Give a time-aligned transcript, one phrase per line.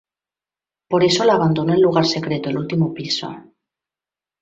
[0.89, 3.37] Por eso la abandonó en lugar secreto, el último piso.